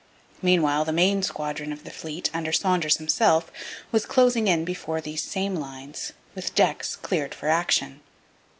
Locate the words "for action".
7.35-8.01